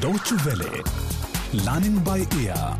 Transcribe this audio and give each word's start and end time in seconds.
Deutsche 0.00 0.34
Welle, 0.46 0.82
Learning 1.64 1.98
by 2.04 2.26
Ear, 2.44 2.76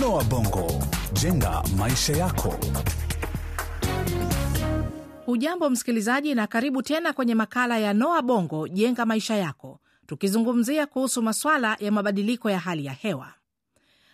Noah 0.00 0.24
Bongo, 0.24 0.68
jenga 1.12 1.62
maisha 1.76 2.12
yako. 2.16 2.54
Hujambo 5.26 5.70
msikilizaji, 5.70 6.34
na 6.34 6.46
karibu 6.46 6.82
tena 6.82 7.12
kwenye 7.12 7.34
makala 7.34 7.78
ya 7.78 7.94
Noa 7.94 8.22
Bongo 8.22 8.68
jenga 8.68 9.06
maisha 9.06 9.34
yako, 9.36 9.80
tukizungumzia 10.06 10.86
kuhusu 10.86 11.22
maswala 11.22 11.76
ya 11.80 11.92
mabadiliko 11.92 12.50
ya 12.50 12.58
hali 12.58 12.84
ya 12.84 12.92
hewa. 12.92 13.32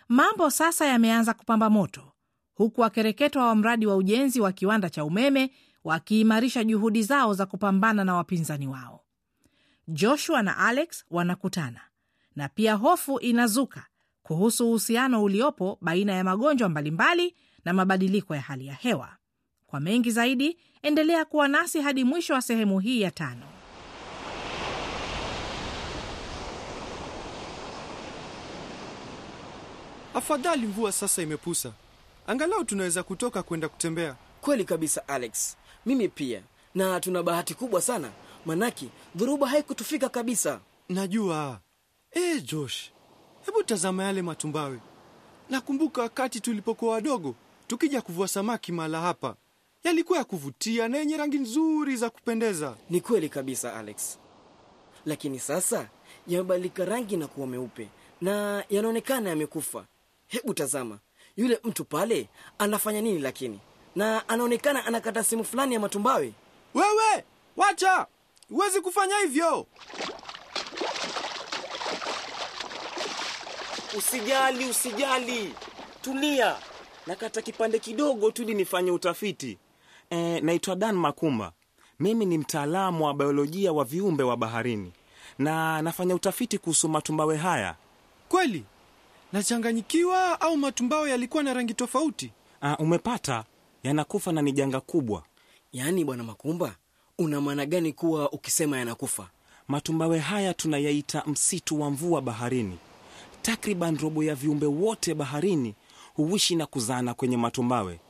Mambo 0.09 0.51
sasa 0.51 0.87
yameanza 0.87 1.35
kupamba 1.35 1.71
moto, 1.71 2.13
huku 2.55 2.81
wakereketwa 2.81 3.47
wa 3.49 3.55
mradi 3.55 3.87
wa 3.87 3.97
ujenzi 3.97 4.41
wa 4.41 4.53
kiwanda 4.53 4.91
cha 4.91 5.05
umeme 5.05 5.51
wakiimarisha 5.85 6.65
juhudi 6.65 7.03
zao 7.03 7.35
za 7.35 7.47
kupambana 7.47 8.05
na 8.05 8.15
wapinzani 8.15 8.69
wao. 8.69 9.01
Joshua 9.89 10.43
na 10.43 10.57
Alex 10.59 11.05
wanakutana 11.11 11.81
na 12.37 12.49
pia 12.49 12.75
hofu 12.75 13.19
inazuka 13.19 13.87
kuhusu 14.23 14.69
uhusiano 14.69 15.23
uliopo 15.23 15.79
baina 15.81 16.13
ya 16.13 16.25
magonjwa 16.25 16.69
mbalimbali 16.69 17.35
na 17.65 17.73
mabadiliko 17.73 18.35
ya 18.35 18.41
hali 18.41 18.67
ya 18.67 18.75
hewa. 18.75 19.17
Kwa 19.67 19.81
mengi 19.81 20.11
zaidi, 20.11 20.59
endelea 20.83 21.25
kuwa 21.25 21.49
nasi 21.49 21.81
hadi 21.81 22.05
mwisho 22.05 22.35
wa 22.35 22.43
sehemu 22.43 22.81
hii 22.81 23.01
ya 23.01 23.11
tano. 23.11 23.47
Afadhali 30.15 30.67
mvua 30.67 30.93
sasa 30.93 31.23
imepusa, 31.23 31.73
angalau 32.27 32.65
tunaweza 32.65 33.03
kutoka 33.03 33.43
kwenda 33.43 33.69
kutembea. 33.69 34.17
Kweli 34.41 34.65
kabisa 34.65 35.09
Alex, 35.09 35.57
mimi 35.87 36.09
pia, 36.09 36.43
na 36.75 37.01
tuna 37.01 37.23
bahati 37.23 37.55
kubwa 37.55 37.81
sana, 37.81 38.11
manake 38.47 38.89
dhoruba 39.15 39.49
haikutufika 39.49 40.09
kabisa. 40.09 40.61
Najua. 40.89 41.61
E, 42.15 42.41
Josh, 42.41 42.91
hebu 43.47 43.63
tazama 43.63 44.05
yale 44.05 44.23
matumbawe. 44.23 44.79
Nakumbuka 45.51 46.03
wakati 46.03 46.41
tulipokuwa 46.41 46.93
wadogo 46.95 47.35
tukija 47.67 48.03
kuvua 48.03 48.29
samaki 48.29 48.73
mahala 48.73 49.01
hapa, 49.01 49.37
yalikuwa 49.85 50.19
ya 50.19 50.25
kuvutia 50.25 50.89
na 50.89 50.99
yenye 50.99 51.17
rangi 51.17 51.39
nzuri 51.39 51.97
za 51.97 52.11
kupendeza. 52.11 52.77
Ni 52.91 53.01
kweli 53.01 53.29
kabisa 53.29 53.75
Alex, 53.77 54.19
lakini 55.07 55.39
sasa 55.39 55.89
yamebadilika 56.27 56.85
rangi 56.85 57.17
na 57.17 57.27
kuwa 57.27 57.47
meupe 57.47 57.89
na 58.21 58.65
yanaonekana 58.71 59.31
yamekufa. 59.31 59.85
Hebu 60.27 60.55
tazama 60.55 60.99
yule 61.37 61.61
mtu 61.65 61.85
pale 61.85 62.29
anafanya 62.59 63.01
nini, 63.01 63.19
lakini 63.19 63.61
na 63.97 64.29
anaonekana 64.29 64.87
anakata 64.87 65.25
sehemu 65.25 65.45
fulani 65.45 65.75
ya 65.75 65.81
matumbawe. 65.81 66.33
Wewe 66.75 67.25
wacha, 67.57 68.07
huwezi 68.49 68.81
kufanya 68.81 69.17
hivyo. 69.19 69.67
Usijali, 73.99 74.67
usijali, 74.71 75.55
tulia. 76.03 76.57
Nakata 77.07 77.43
kipande 77.43 77.79
kidogo 77.79 78.31
tu 78.31 78.43
ili 78.43 78.55
nifanye 78.55 78.91
utafiti. 78.91 79.59
E, 80.11 80.41
naitwa 80.41 80.77
Dan 80.77 80.97
Makumba. 80.97 81.53
Mimi 82.01 82.27
ni 82.27 82.39
mtaalamu 82.39 83.05
wa 83.05 83.15
biolojia 83.15 83.73
wa 83.73 83.85
viumbe 83.85 84.23
wa 84.23 84.37
baharini 84.37 84.93
na 85.39 85.83
nafanya 85.83 86.15
utafiti 86.15 86.59
kuhusu 86.59 86.89
matumbawe 86.89 87.37
haya. 87.37 87.75
Kweli 88.29 88.65
nachanganyikiwa, 89.33 90.41
au 90.41 90.57
matumbawe 90.57 91.11
yalikuwa 91.11 91.43
na 91.43 91.55
rangi 91.55 91.75
tofauti? 91.75 92.33
Ah, 92.63 92.77
umepata, 92.77 93.45
yanakufa 93.83 94.33
na 94.33 94.43
ni 94.43 94.53
janga 94.53 94.81
kubwa. 94.81 95.23
Yaani 95.73 96.05
bwana 96.05 96.25
Makumba, 96.25 96.75
una 97.19 97.41
maana 97.41 97.67
gani 97.67 97.93
kuwa 97.93 98.33
ukisema 98.33 98.79
yanakufa? 98.79 99.29
Matumbawe 99.69 100.19
haya 100.19 100.55
tunayaita 100.55 101.23
msitu 101.27 101.81
wa 101.81 101.91
mvua 101.91 102.21
baharini. 102.23 102.79
Takriban 103.45 103.97
robo 103.99 104.25
ya 104.25 104.35
viumbe 104.35 104.67
wote 104.67 105.15
baharini 105.15 105.75
huishi 106.15 106.57
na 106.57 106.67
kuzaana 106.67 107.15
kwenye 107.15 107.37
matumbawe. 107.37 108.01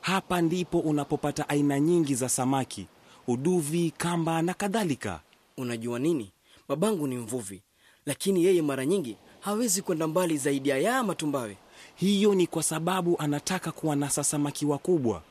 Hapa 0.00 0.40
ndipo 0.42 0.78
unapopata 0.78 1.48
aina 1.48 1.80
nyingi 1.80 2.14
za 2.14 2.28
samaki, 2.28 2.86
uduvi, 3.26 3.90
kamba 3.98 4.42
na 4.42 4.54
kadhalika. 4.54 5.20
Unajua 5.56 5.98
nini, 5.98 6.32
babangu 6.68 7.06
ni 7.06 7.16
mvuvi, 7.16 7.62
lakini 8.06 8.44
yeye 8.44 8.62
mara 8.62 8.86
nyingi 8.86 9.16
hawezi 9.40 9.82
kwenda 9.82 10.06
mbali 10.08 10.36
zaidi 10.38 10.68
ya 10.68 10.78
yaa 10.78 11.02
matumbawe. 11.02 11.56
Hiyo 11.94 12.34
ni 12.34 12.46
kwa 12.46 12.62
sababu 12.62 13.16
anataka 13.18 13.72
kuwanasa 13.72 14.24
samaki 14.24 14.66
wakubwa. 14.66 15.22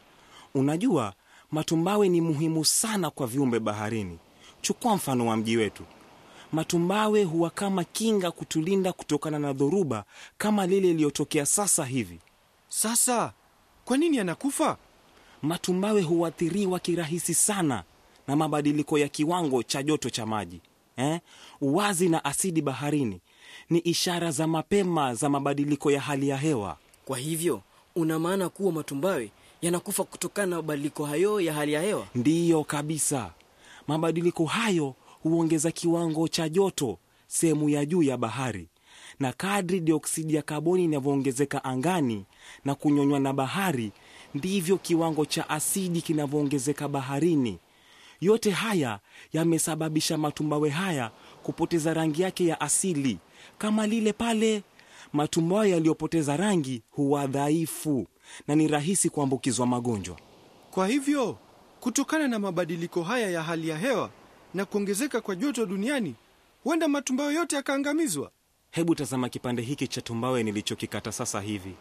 Unajua, 0.55 1.13
matumbawe 1.51 2.09
ni 2.09 2.21
muhimu 2.21 2.65
sana 2.65 3.09
kwa 3.09 3.27
viumbe 3.27 3.59
baharini. 3.59 4.17
Chukua 4.61 4.95
mfano 4.95 5.27
wa 5.27 5.37
mji 5.37 5.57
wetu. 5.57 5.83
Matumbawe 6.51 7.23
huwa 7.23 7.49
kama 7.49 7.83
kinga 7.83 8.31
kutulinda 8.31 8.93
kutokana 8.93 9.39
na 9.39 9.53
dhoruba 9.53 10.03
kama 10.37 10.67
lile 10.67 10.89
iliyotokea 10.89 11.45
sasa 11.45 11.85
hivi. 11.85 12.19
Sasa 12.69 13.33
kwa 13.85 13.97
nini 13.97 14.17
yanakufa? 14.17 14.77
Matumbawe 15.41 16.01
huathiriwa 16.01 16.79
kirahisi 16.79 17.33
sana 17.33 17.83
na 18.27 18.35
mabadiliko 18.35 18.97
ya 18.97 19.07
kiwango 19.07 19.63
cha 19.63 19.83
joto 19.83 20.09
cha 20.09 20.25
maji 20.25 20.61
eh? 20.97 21.19
Uwazi 21.61 22.09
na 22.09 22.25
asidi 22.25 22.61
baharini 22.61 23.19
ni 23.69 23.79
ishara 23.79 24.31
za 24.31 24.47
mapema 24.47 25.15
za 25.15 25.29
mabadiliko 25.29 25.91
ya 25.91 26.01
hali 26.01 26.29
ya 26.29 26.37
hewa. 26.37 26.77
Kwa 27.05 27.17
hivyo 27.17 27.61
una 27.95 28.19
maana 28.19 28.49
kuwa 28.49 28.71
matumbawe 28.71 29.31
yanakufa 29.61 30.03
kutokana 30.03 30.47
na 30.47 30.55
mabadiliko 30.55 31.05
hayo 31.05 31.41
ya 31.41 31.53
hali 31.53 31.73
ya 31.73 31.81
hewa? 31.81 32.07
Ndiyo 32.15 32.63
kabisa. 32.63 33.31
Mabadiliko 33.87 34.45
hayo 34.45 34.95
huongeza 35.27 35.71
kiwango 35.71 36.27
cha 36.27 36.49
joto 36.49 36.97
sehemu 37.27 37.69
ya 37.69 37.85
juu 37.85 38.03
ya 38.03 38.17
bahari, 38.17 38.67
na 39.19 39.33
kadri 39.33 39.79
dioksidi 39.79 40.35
ya 40.35 40.41
kaboni 40.41 40.83
inavyoongezeka 40.83 41.63
angani 41.63 42.25
na 42.65 42.75
kunyonywa 42.75 43.19
na 43.19 43.33
bahari, 43.33 43.91
ndivyo 44.35 44.77
kiwango 44.77 45.25
cha 45.25 45.49
asidi 45.49 46.01
kinavyoongezeka 46.01 46.87
baharini. 46.87 47.59
Yote 48.21 48.51
haya 48.51 48.99
yamesababisha 49.33 50.17
matumbawe 50.17 50.69
haya 50.69 51.11
kupoteza 51.43 51.93
rangi 51.93 52.21
yake 52.21 52.45
ya 52.45 52.61
asili, 52.61 53.17
kama 53.57 53.87
lile 53.87 54.13
pale. 54.13 54.63
Matumbawe 55.13 55.69
yaliyopoteza 55.69 56.37
rangi 56.37 56.81
huwa 56.91 57.27
dhaifu 57.27 58.07
na 58.47 58.55
ni 58.55 58.67
rahisi 58.67 59.09
kuambukizwa 59.09 59.67
magonjwa. 59.67 60.17
Kwa 60.71 60.87
hivyo 60.87 61.37
kutokana 61.79 62.27
na 62.27 62.39
mabadiliko 62.39 63.03
haya 63.03 63.29
ya 63.29 63.43
hali 63.43 63.69
ya 63.69 63.77
hewa 63.77 64.09
na 64.53 64.65
kuongezeka 64.65 65.21
kwa 65.21 65.35
joto 65.35 65.65
duniani, 65.65 66.15
huenda 66.63 66.87
matumbawe 66.87 67.33
yote 67.33 67.55
yakaangamizwa. 67.55 68.31
Hebu 68.71 68.95
tazama 68.95 69.29
kipande 69.29 69.61
hiki 69.61 69.87
cha 69.87 70.01
tumbawe 70.01 70.43
nilichokikata 70.43 71.11
sasa 71.11 71.41
hivi. 71.41 71.73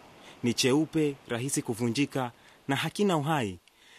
Ni 0.43 0.55
cheupe, 0.55 1.17
rahisi 1.29 1.63
kuvunjika 1.63 2.33
na 2.69 2.77
hakina 2.77 3.17
uhai. 3.17 3.59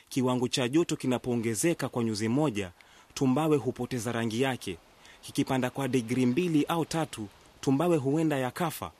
Kiwango 0.09 0.47
cha 0.47 0.67
joto 0.67 0.95
kinapoongezeka 0.95 1.89
kwa 1.89 2.03
nyuzi 2.03 2.27
moja, 2.29 2.71
tumbawe 3.13 3.57
hupoteza 3.57 4.11
rangi 4.11 4.41
yake. 4.41 4.77
Kikipanda 5.21 5.69
kwa 5.69 5.87
digrii 5.87 6.25
mbili 6.25 6.63
au 6.65 6.85
tatu, 6.85 7.27
tumbawe 7.61 7.97
huenda 7.97 8.37
yakafa. 8.37 8.91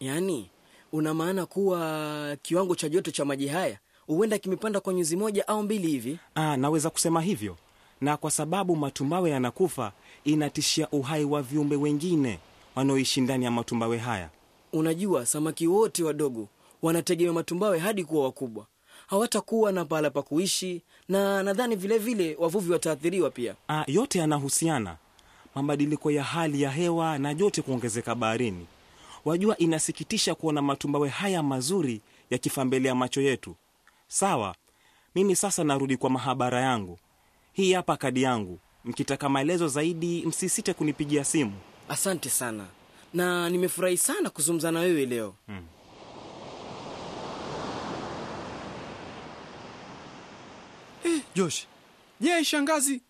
Yaani 0.00 0.50
una 0.92 1.14
maana 1.14 1.46
kuwa 1.46 2.36
kiwango 2.42 2.74
cha 2.74 2.88
joto 2.88 3.10
cha 3.10 3.24
maji 3.24 3.48
haya 3.48 3.78
huenda 4.06 4.38
kimepanda 4.38 4.80
kwa 4.80 4.94
nyuzi 4.94 5.16
moja 5.16 5.48
au 5.48 5.62
mbili 5.62 5.88
hivi? 5.88 6.18
Aa, 6.36 6.56
naweza 6.56 6.90
kusema 6.90 7.20
hivyo, 7.22 7.56
na 8.00 8.16
kwa 8.16 8.30
sababu 8.30 8.76
matumbawe 8.76 9.30
yanakufa, 9.30 9.92
inatishia 10.24 10.88
uhai 10.90 11.24
wa 11.24 11.42
viumbe 11.42 11.76
wengine 11.76 12.38
wanaoishi 12.74 13.20
ndani 13.20 13.44
ya 13.44 13.50
matumbawe 13.50 13.98
haya. 13.98 14.28
Unajua, 14.72 15.26
samaki 15.26 15.66
wote 15.66 16.02
wadogo 16.04 16.48
wanategemea 16.82 17.32
matumbawe 17.32 17.78
hadi 17.78 18.04
kuwa 18.04 18.24
wakubwa, 18.24 18.66
hawatakuwa 19.06 19.72
na 19.72 19.84
pahala 19.84 20.10
pa 20.10 20.22
kuishi, 20.22 20.82
na 21.08 21.42
nadhani 21.42 21.76
vilevile 21.76 22.36
wavuvi 22.38 22.72
wataathiriwa 22.72 23.30
pia. 23.30 23.54
A, 23.68 23.84
yote 23.86 24.18
yanahusiana, 24.18 24.96
mabadiliko 25.54 26.10
ya 26.10 26.22
hali 26.24 26.62
ya 26.62 26.70
hewa 26.70 27.18
na 27.18 27.34
joto 27.34 27.62
kuongezeka 27.62 28.14
baharini. 28.14 28.66
Wajua, 29.24 29.56
inasikitisha 29.58 30.34
kuona 30.34 30.62
matumbawe 30.62 31.08
haya 31.08 31.42
mazuri 31.42 32.00
yakifa 32.30 32.64
mbele 32.64 32.88
ya 32.88 32.94
macho 32.94 33.20
yetu. 33.20 33.54
Sawa, 34.08 34.54
mimi 35.14 35.36
sasa 35.36 35.64
narudi 35.64 35.96
kwa 35.96 36.10
mahabara 36.10 36.60
yangu. 36.60 36.98
Hii 37.52 37.72
hapa 37.72 37.96
kadi 37.96 38.22
yangu. 38.22 38.58
Mkitaka 38.84 39.28
maelezo 39.28 39.68
zaidi, 39.68 40.26
msisite 40.26 40.74
kunipigia 40.74 41.24
simu. 41.24 41.52
Asante 41.88 42.30
sana, 42.30 42.66
na 43.14 43.50
nimefurahi 43.50 43.96
sana 43.96 44.30
kuzungumza 44.30 44.72
na 44.72 44.80
wewe 44.80 45.06
leo. 45.06 45.34
Eh, 51.04 51.20
Josh, 51.34 51.66
je, 52.20 52.44
shangazi, 52.44 53.02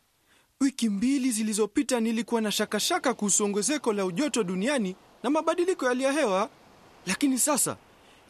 wiki 0.60 0.88
mbili 0.88 1.30
zilizopita 1.30 2.00
nilikuwa 2.00 2.40
na 2.40 2.52
shakashaka 2.52 3.14
kuhusu 3.14 3.44
ongezeko 3.44 3.92
la 3.92 4.04
ujoto 4.04 4.42
duniani 4.44 4.96
na 5.22 5.30
mabadiliko 5.30 5.84
ya 5.84 5.88
hali 5.88 6.04
ya 6.04 6.12
hewa, 6.12 6.50
lakini 7.06 7.38
sasa 7.38 7.76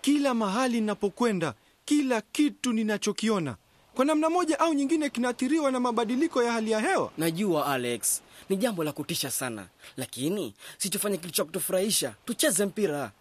kila 0.00 0.34
mahali 0.34 0.80
ninapokwenda, 0.80 1.54
kila 1.84 2.20
kitu 2.20 2.72
ninachokiona 2.72 3.56
kwa 4.00 4.04
namna 4.06 4.30
moja 4.30 4.60
au 4.60 4.74
nyingine 4.74 5.10
kinaathiriwa 5.10 5.70
na 5.70 5.80
mabadiliko 5.80 6.42
ya 6.42 6.52
hali 6.52 6.70
ya 6.70 6.80
hewa. 6.80 7.12
najua 7.18 7.66
alex 7.66 8.22
ni 8.48 8.56
jambo 8.56 8.84
la 8.84 8.92
kutisha 8.92 9.30
sana 9.30 9.66
lakini 9.96 10.54
sichofanya 10.78 11.16
kitu 11.16 11.30
cha 11.32 11.44
kutufurahisha 11.44 12.14
tucheze 12.24 12.66
mpira 12.66 13.12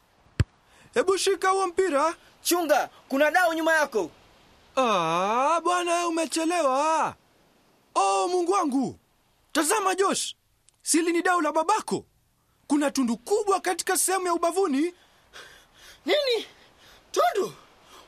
Hebu 0.94 1.18
shika 1.18 1.50
huo 1.50 1.68
mpira. 1.68 2.16
chunga 2.42 2.90
kuna 3.10 3.32
dao 3.32 3.54
nyuma 3.54 3.74
yako 3.74 4.12
Ah, 4.76 5.62
bwana 5.64 6.08
umechelewa. 6.08 7.16
Oh, 7.96 8.28
Mungu 8.28 8.52
wangu. 8.52 9.00
Tazama 9.52 9.96
Josh. 9.96 10.36
Sili 10.82 11.12
ni 11.12 11.22
dau 11.22 11.42
la 11.42 11.52
babako. 11.52 12.06
Kuna 12.68 12.92
tundu 12.92 13.18
kubwa 13.18 13.60
katika 13.60 13.98
sehemu 13.98 14.26
ya 14.28 14.34
ubavuni. 14.34 14.94
nini 16.06 16.46
tundu 17.12 17.54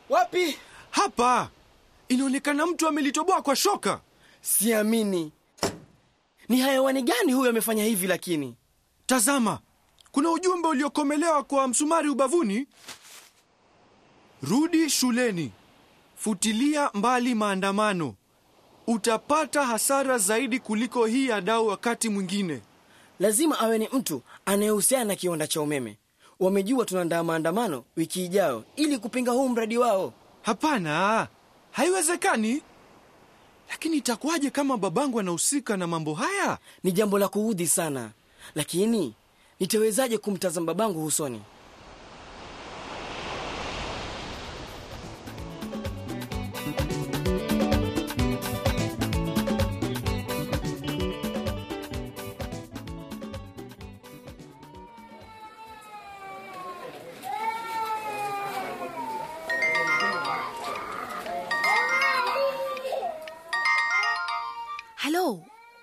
wapi 0.10 0.58
Hapa. 0.92 1.50
Inaonekana 2.16 2.66
mtu 2.66 2.88
amelitoboa 2.88 3.42
kwa 3.42 3.56
shoka. 3.56 4.02
siamini 4.42 5.31
ni 6.50 6.60
hayawani 6.60 7.02
gani 7.04 7.34
huyo 7.34 7.50
amefanya 7.50 7.84
hivi 7.84 8.08
lakini 8.08 8.56
Tazama. 9.06 9.60
Kuna 10.12 10.31
ujumbe 10.31 10.68
uliokomelewa 10.68 11.44
kwa 11.44 11.68
msumari 11.68 12.10
ubavuni. 12.10 12.68
Rudi 14.44 14.90
shuleni. 14.90 15.52
Futilia 16.16 16.90
mbali 16.94 17.36
maandamano. 17.36 18.16
Utapata 18.88 19.66
hasara 19.66 20.18
zaidi 20.18 20.60
kuliko 20.60 21.06
hii 21.06 21.28
ya 21.28 21.42
dau 21.42 21.68
wakati 21.68 22.10
mwingine. 22.10 22.62
lazima 23.19 23.60
awe 23.60 23.78
ni 23.78 23.90
mtu 23.94 24.22
anayehusiana 24.46 25.06
na 25.06 25.16
kiwanda 25.16 25.48
cha 25.48 25.62
umeme 25.62 25.98
wamejua 26.40 26.86
tunaandaa 26.86 27.24
maandamano 27.24 27.84
wiki 27.98 28.25
ijayo 28.25 28.63
ili 28.75 28.98
kupinga 28.98 29.31
huu 29.31 29.50
mradi 29.50 29.78
wao 29.78 30.13
Hapana, 30.42 31.28
haiwezekani. 31.72 32.62
Lakini 33.70 33.98
itakuwaje 33.98 34.50
kama 34.50 34.78
babangu 34.78 35.20
anahusika 35.20 35.78
na 35.78 35.88
mambo 35.88 36.14
haya? 36.14 36.58
ni 36.84 36.92
jambo 36.92 37.20
la 37.20 37.28
kuudhi 37.28 37.68
sana 37.68 38.10
lakini 38.56 39.14
nitawezaje 39.60 40.18
kumtazama 40.18 40.66
babangu 40.66 41.02
husoni 41.02 41.42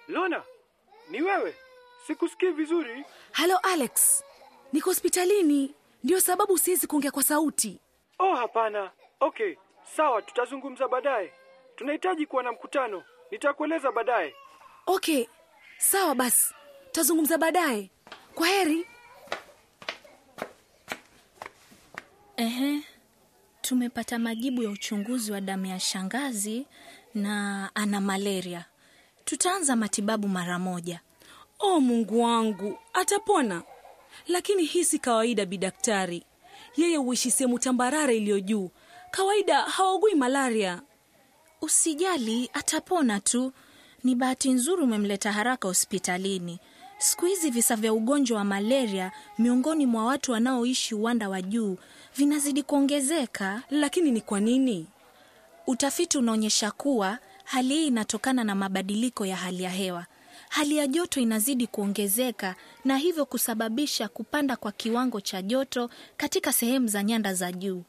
Lona, 0.09 0.43
ni 1.11 1.23
wewe? 1.23 1.55
Sikusikii 2.07 2.51
vizuri. 2.51 3.05
halo 3.33 3.59
alex 3.59 4.25
niko 4.73 4.91
hospitalini 4.91 5.75
ndio 6.05 6.21
sababu 6.21 6.59
siwezi 6.59 6.87
kuongea 6.87 7.11
kwa 7.11 7.23
sauti 7.23 7.81
Oh, 8.19 8.35
hapana. 8.35 8.91
Okay, 9.21 9.55
sawa, 9.97 10.23
tutazungumza 10.23 10.89
baadaye. 10.89 11.33
Tunahitaji 11.77 12.27
kuwa 12.27 12.43
na 12.43 12.53
mkutano. 12.53 13.03
Nitakueleza 13.31 13.93
baadaye. 13.93 14.35
okay 14.87 15.27
sawa 15.79 16.15
basi 16.15 16.55
tazungumza 16.93 17.39
baadaye 17.39 17.91
kwa 18.35 18.47
heri 18.47 18.87
Ehe, 22.37 22.83
tumepata 23.61 24.19
majibu 24.19 24.63
ya 24.63 24.71
uchunguzi 24.71 25.33
wa 25.33 25.41
damu 25.41 25.67
ya 25.67 25.81
shangazi 25.81 26.67
na 27.15 27.71
ana 27.75 28.01
malaria. 28.01 28.65
Tutaanza 29.33 29.77
matibabu 29.77 30.29
mara 30.29 30.59
moja. 30.59 31.01
o 31.59 31.81
mungu 31.81 32.21
wangu 32.23 32.79
atapona 32.93 33.63
lakini 34.29 34.65
hii 34.65 34.85
si 34.85 34.99
kawaida 34.99 35.47
bidaktari 35.47 36.23
yeye 36.77 36.97
huishi 36.97 37.31
sehemu 37.31 37.59
tambarare 37.59 38.17
iliyo 38.17 38.41
juu 38.41 38.71
kawaida 39.11 39.61
hawaugui 39.63 40.15
malaria 40.15 40.83
Usijali, 41.63 42.51
atapona 42.53 43.21
tu. 43.21 43.53
Ni 44.05 44.15
bahati 44.15 44.51
nzuri 44.51 44.83
umemleta 44.83 45.33
haraka 45.33 45.69
hospitalini. 45.69 46.59
Siku 46.99 47.27
hizi 47.27 47.51
visa 47.51 47.77
vya 47.77 47.93
ugonjwa 47.93 48.39
wa 48.39 48.45
malaria 48.45 49.13
miongoni 49.39 49.87
mwa 49.87 50.05
watu 50.05 50.33
wanaoishi 50.33 50.95
uwanda 50.95 51.29
wa 51.29 51.43
juu 51.43 51.77
vinazidi 52.17 52.63
kuongezeka. 52.63 53.63
lakini 53.71 54.11
ni 54.11 54.21
kwa 54.21 54.41
nini 54.41 54.87
Utafiti 55.67 56.19
unaonyesha 56.19 56.71
kuwa 56.71 57.19
hali 57.49 57.75
hii 57.75 57.87
inatokana 57.87 58.45
na 58.45 58.55
mabadiliko 58.55 59.27
ya 59.27 59.37
hali 59.37 59.63
ya 59.63 59.71
hewa. 59.71 60.07
Hali 60.49 60.77
ya 60.77 60.87
joto 60.87 61.21
inazidi 61.21 61.67
kuongezeka 61.67 62.55
na 62.85 62.97
hivyo 62.97 63.27
kusababisha 63.27 64.09
kupanda 64.09 64.57
kwa 64.57 64.73
kiwango 64.73 65.21
cha 65.21 65.43
joto 65.43 65.91
katika 66.17 66.53
sehemu 66.53 66.87
za 66.89 67.03
nyanda 67.03 67.35
za 67.35 67.53
juu. 67.53 67.83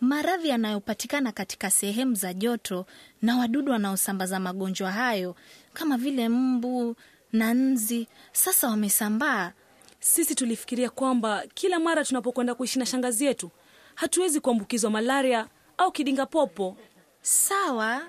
Maradhi 0.00 0.48
yanayopatikana 0.48 1.32
katika 1.32 1.70
sehemu 1.70 2.14
za 2.14 2.34
joto 2.34 2.86
na 3.22 3.36
wadudu 3.36 3.72
wanaosambaza 3.72 4.40
magonjwa 4.40 4.92
hayo 4.92 5.36
kama 5.72 5.96
vile 5.98 6.28
mbu 6.28 6.96
na 7.32 7.54
nzi 7.54 8.08
sasa 8.32 8.68
wamesambaa. 8.68 9.52
sisi 10.00 10.34
tulifikiria 10.34 10.90
kwamba 10.90 11.42
kila 11.54 11.78
mara 11.80 12.04
tunapokwenda 12.04 12.54
kuishi 12.54 12.78
na 12.78 12.86
shangazi 12.86 13.24
yetu 13.24 13.50
hatuwezi 13.94 14.40
kuambukizwa 14.40 14.90
malaria 14.90 15.46
au 15.78 15.92
kidinga 15.92 16.26
popo 16.26 16.76
Sawa, 17.22 18.02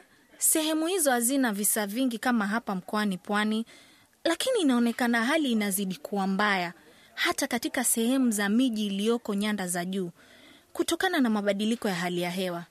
sehemu 0.43 0.87
hizo 0.87 1.11
hazina 1.11 1.53
visa 1.53 1.87
vingi 1.87 2.17
kama 2.17 2.47
hapa 2.47 2.75
mkoani 2.75 3.17
Pwani, 3.17 3.65
lakini 4.23 4.59
inaonekana 4.61 5.25
hali 5.25 5.51
inazidi 5.51 5.95
kuwa 5.95 6.27
mbaya 6.27 6.73
hata 7.15 7.47
katika 7.47 7.83
sehemu 7.83 8.31
za 8.31 8.49
miji 8.49 8.85
iliyoko 8.87 9.33
nyanda 9.33 9.67
za 9.67 9.85
juu 9.85 10.11
kutokana 10.73 11.19
na 11.19 11.29
mabadiliko 11.29 11.87
ya 11.89 11.95
hali 11.95 12.21
ya 12.21 12.31
hewa. 12.31 12.63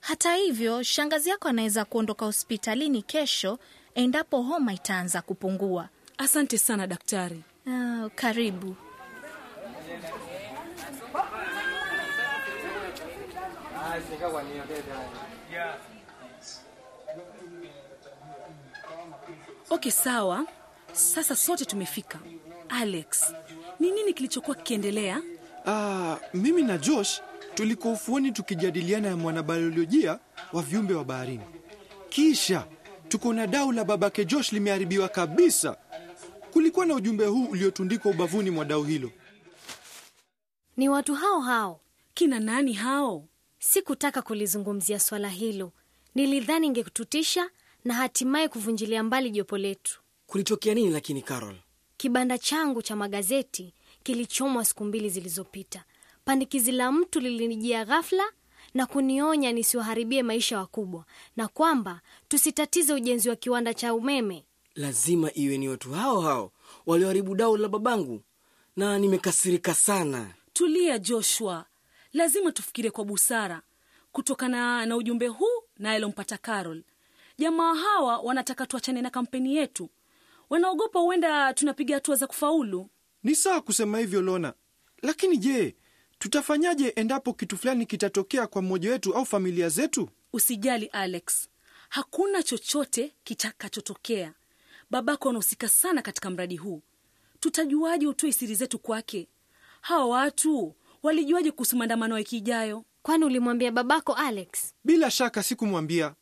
Hata 0.00 0.34
hivyo, 0.34 0.82
shangazi 0.82 1.30
yako 1.30 1.48
anaweza 1.48 1.84
kuondoka 1.84 2.24
hospitalini 2.26 3.02
kesho 3.02 3.58
endapo 3.94 4.42
homa 4.42 4.72
itaanza 4.72 5.22
kupungua. 5.22 5.88
asante 6.18 6.58
sana 6.58 6.86
daktari 6.86 7.42
Oh, 7.66 8.10
karibu. 8.14 8.76
Okay 19.70 19.92
sawa 19.92 20.46
sasa 20.92 21.36
sote 21.36 21.64
tumefika 21.64 22.18
alex 22.68 23.34
ni 23.80 23.90
nini 23.90 24.12
kilichokuwa 24.14 24.56
kikiendelea 24.56 25.22
Ah, 25.66 26.16
mimi 26.34 26.62
na 26.62 26.78
Josh 26.78 27.20
tulikuwa 27.54 27.92
ufuoni 27.94 28.32
tukijadiliana 28.32 29.08
ya 29.08 29.16
mwanabiolojia 29.16 30.18
wa 30.52 30.62
viumbe 30.62 30.94
wa 30.94 31.04
baharini. 31.04 31.44
Kisha 32.08 32.66
tuko 33.08 33.32
na 33.32 33.46
dau 33.46 33.72
la 33.72 33.84
babake 33.84 34.24
Josh 34.24 34.52
limeharibiwa 34.52 35.08
kabisa. 35.08 35.76
Kulikuwa 36.52 36.86
na 36.86 36.94
ujumbe 36.94 37.26
huu 37.26 37.44
uliotundikwa 37.44 38.10
ubavuni 38.10 38.50
mwa 38.50 38.64
dau 38.64 38.84
hilo. 38.84 39.10
Ni 40.76 40.88
watu 40.88 41.14
hao 41.14 41.40
hao. 41.40 41.80
kina 42.14 42.40
nani 42.40 42.72
hao 42.72 43.24
Sikutaka 43.58 44.22
kulizungumzia 44.22 45.00
swala 45.00 45.28
hilo, 45.28 45.72
nilidhani 46.14 46.66
ingekututisha 46.66 47.50
na 47.84 47.94
hatimaye 47.94 48.48
kuvunjilia 48.48 49.02
mbali 49.02 49.30
jopo 49.30 49.58
letu. 49.58 50.00
kulitokea 50.26 50.74
nini 50.74 50.90
lakini 50.90 51.22
carol 51.22 51.56
Kibanda 51.96 52.38
changu 52.38 52.82
cha 52.82 52.96
magazeti 52.96 53.74
kilichomwa 54.02 54.64
siku 54.64 54.84
mbili 54.84 55.10
zilizopita. 55.10 55.84
Pandikizi 56.24 56.72
la 56.72 56.92
mtu 56.92 57.20
lilinijia 57.20 57.84
ghafla 57.84 58.24
na 58.74 58.86
kunionya 58.86 59.52
nisiwaharibie 59.52 60.22
maisha 60.22 60.58
wakubwa 60.58 61.04
na 61.36 61.48
kwamba 61.48 62.00
tusitatize 62.28 62.92
ujenzi 62.94 63.28
wa 63.28 63.36
kiwanda 63.36 63.74
cha 63.74 63.94
umeme. 63.94 64.44
lazima 64.74 65.30
iwe 65.34 65.58
ni 65.58 65.68
watu 65.68 65.90
hao 65.92 66.20
hao 66.20 66.52
walioharibu 66.86 67.34
dau 67.34 67.56
la 67.56 67.68
babangu 67.68 68.22
na 68.76 68.98
nimekasirika 68.98 69.74
sana 69.74 70.34
tulia 70.52 70.98
joshua 70.98 71.64
lazima 72.12 72.52
tufikirie 72.52 72.90
kwa 72.90 73.04
busara 73.04 73.62
kutokana 74.12 74.86
na 74.86 74.96
ujumbe 74.96 75.26
huu 75.26 75.62
na 75.78 75.92
yalompata 75.92 76.38
carol 76.38 76.82
jamaa 77.40 77.74
hawa 77.74 78.18
wanataka 78.18 78.66
tuachane 78.66 79.02
na 79.02 79.10
kampeni 79.10 79.56
yetu. 79.56 79.90
Wanaogopa 80.50 80.98
huenda 81.00 81.54
tunapiga 81.54 81.94
hatua 81.94 82.16
za 82.16 82.26
kufaulu. 82.26 82.90
Ni 83.22 83.34
sawa 83.34 83.60
kusema 83.60 83.98
hivyo 83.98 84.22
Lona, 84.22 84.54
lakini 85.02 85.36
je, 85.36 85.76
tutafanyaje 86.18 86.88
endapo 86.88 87.32
kitu 87.34 87.56
fulani 87.56 87.86
kitatokea 87.86 88.46
kwa 88.46 88.62
mmoja 88.62 88.90
wetu 88.90 89.14
au 89.14 89.26
familia 89.26 89.68
zetu? 89.68 90.08
usijali 90.32 90.86
alex. 90.86 91.48
Hakuna 91.88 92.42
chochote 92.42 93.14
kitakachotokea. 93.24 94.32
Babako 94.90 95.28
anahusika 95.28 95.68
sana 95.68 96.02
katika 96.02 96.30
mradi 96.30 96.56
huu. 96.56 96.82
Tutajuaje 97.40 98.06
utoe 98.06 98.32
siri 98.32 98.54
zetu 98.54 98.78
kwake? 98.78 99.28
Hawa 99.80 100.06
watu 100.06 100.74
walijuaje 101.02 101.50
kuhusu 101.50 101.76
maandamano 101.76 102.14
ya 102.14 102.18
wiki 102.18 102.36
ijayo? 102.36 102.84
Kwani 103.02 103.24
ulimwambia 103.24 103.72
babako 103.72 104.12
Alex? 104.14 104.74
Bila 104.84 105.10
shaka 105.10 105.42
sikumwambia, 105.42 106.14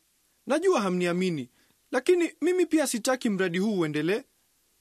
najua 0.49 0.81
hamniamini, 0.81 1.49
lakini 1.91 2.33
mimi 2.41 2.65
pia 2.65 2.87
sitaki 2.87 3.29
mradi 3.29 3.57
huu 3.57 3.79
uendelee. 3.79 4.23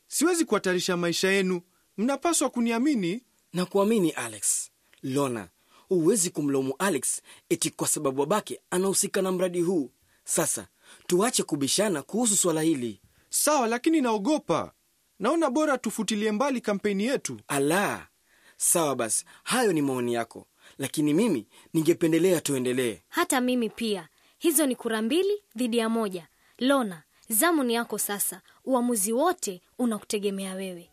Siwezi 0.06 0.44
kuhatarisha 0.44 0.96
maisha 0.96 1.28
yenu, 1.30 1.60
mnapaswa 1.98 2.50
kuniamini. 2.50 3.22
na 3.52 3.66
kuamini 3.66 4.10
alex 4.10 4.70
lona 5.02 5.48
huwezi 5.88 6.30
kumlaumu 6.30 6.74
alex 6.78 7.22
eti 7.48 7.70
kwa 7.70 7.88
sababu 7.88 8.16
babake 8.16 8.60
anahusika 8.70 9.22
na 9.22 9.32
mradi 9.32 9.60
huu 9.60 9.90
sasa 10.24 10.66
tuache 11.06 11.42
kubishana 11.42 12.02
kuhusu 12.02 12.36
swala 12.36 12.62
hili 12.62 13.00
Sawa, 13.30 13.66
lakini 13.66 14.00
naogopa. 14.00 14.72
Naona 15.18 15.50
bora 15.50 15.78
tufutilie 15.78 16.32
mbali 16.32 16.60
kampeni 16.60 17.04
yetu. 17.04 17.40
ala 17.48 18.08
sawa 18.56 18.96
basi 18.96 19.24
hayo 19.42 19.72
ni 19.72 19.82
maoni 19.82 20.14
yako 20.14 20.46
lakini 20.78 21.14
mimi 21.14 21.46
ningependelea 21.74 22.40
tuendelee 22.40 22.98
hata 23.08 23.40
mimi 23.40 23.70
pia 23.70 24.08
hizo 24.38 24.66
ni 24.66 24.76
kura 24.76 25.02
mbili 25.02 25.42
dhidi 25.56 25.78
ya 25.78 25.88
moja. 25.88 26.26
Lona 26.58 27.02
zamu 27.28 27.64
ni 27.64 27.74
yako 27.74 27.98
sasa. 27.98 28.40
Uamuzi 28.64 29.12
wote 29.12 29.62
unakutegemea 29.78 30.54
wewe. 30.54 30.90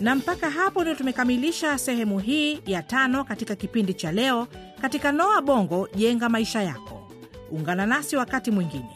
Na 0.00 0.14
mpaka 0.14 0.50
hapo 0.50 0.80
ndio 0.82 0.94
tumekamilisha 0.94 1.78
sehemu 1.78 2.18
hii 2.18 2.60
ya 2.66 2.82
tano 2.82 3.24
katika 3.24 3.56
kipindi 3.56 3.94
cha 3.94 4.12
leo. 4.12 4.46
Katika 4.80 5.12
noa 5.12 5.42
bongo 5.42 5.88
jenga 5.94 6.28
maisha 6.28 6.62
yako. 6.62 7.10
Ungana 7.50 7.86
nasi 7.86 8.16
wakati 8.16 8.50
mwingine 8.50 8.90